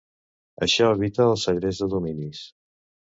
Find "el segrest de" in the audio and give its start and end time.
1.33-1.91